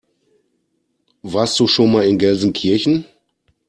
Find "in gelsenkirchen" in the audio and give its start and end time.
2.07-3.05